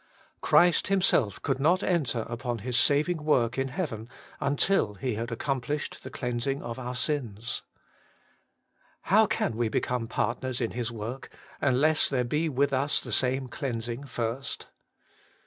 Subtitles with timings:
[0.41, 6.01] Christ Himself could not enter upon His saving work in heaven until He had accomplished
[6.01, 7.61] the cleansing of our sins.
[9.13, 11.29] How can we become partners in His work,
[11.61, 14.69] unless there be with us the same cleansing first.